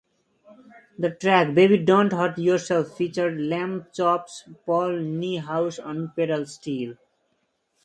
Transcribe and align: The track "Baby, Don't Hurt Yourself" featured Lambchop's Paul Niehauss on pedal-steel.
The 0.97 1.11
track 1.11 1.53
"Baby, 1.53 1.77
Don't 1.77 2.11
Hurt 2.11 2.39
Yourself" 2.39 2.97
featured 2.97 3.37
Lambchop's 3.37 4.45
Paul 4.65 4.93
Niehauss 4.93 5.77
on 5.77 6.11
pedal-steel. 6.15 6.95